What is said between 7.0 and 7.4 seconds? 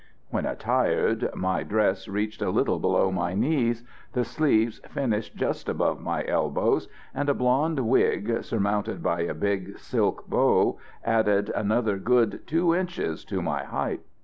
and a